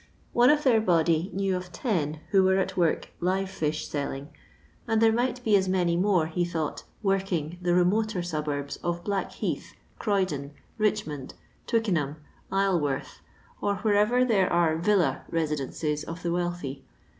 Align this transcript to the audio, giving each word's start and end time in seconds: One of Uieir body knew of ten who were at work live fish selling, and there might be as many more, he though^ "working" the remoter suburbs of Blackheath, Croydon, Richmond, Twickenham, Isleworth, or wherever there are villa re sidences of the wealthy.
One 0.33 0.49
of 0.49 0.61
Uieir 0.61 0.83
body 0.83 1.29
knew 1.31 1.55
of 1.55 1.71
ten 1.71 2.21
who 2.31 2.41
were 2.43 2.57
at 2.57 2.75
work 2.75 3.09
live 3.19 3.51
fish 3.51 3.87
selling, 3.87 4.29
and 4.87 4.99
there 4.99 5.13
might 5.13 5.43
be 5.43 5.55
as 5.55 5.69
many 5.69 5.95
more, 5.95 6.25
he 6.25 6.43
though^ 6.43 6.81
"working" 7.03 7.59
the 7.61 7.75
remoter 7.75 8.23
suburbs 8.23 8.77
of 8.77 9.03
Blackheath, 9.03 9.75
Croydon, 9.99 10.53
Richmond, 10.79 11.35
Twickenham, 11.67 12.15
Isleworth, 12.51 13.19
or 13.61 13.75
wherever 13.75 14.25
there 14.25 14.51
are 14.51 14.75
villa 14.75 15.21
re 15.29 15.45
sidences 15.45 16.03
of 16.03 16.23
the 16.23 16.31
wealthy. 16.31 16.83